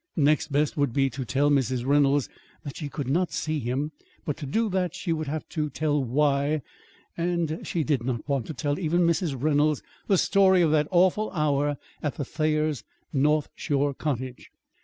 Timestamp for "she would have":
4.95-5.47